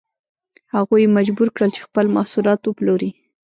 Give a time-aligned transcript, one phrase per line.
[0.75, 3.11] هغوی یې مجبور کړل چې خپل محصولات وپلوري.